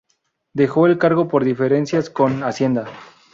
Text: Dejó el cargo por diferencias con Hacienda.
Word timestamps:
Dejó 0.53 0.87
el 0.87 0.97
cargo 0.97 1.27
por 1.27 1.43
diferencias 1.43 2.09
con 2.09 2.43
Hacienda. 2.43 2.87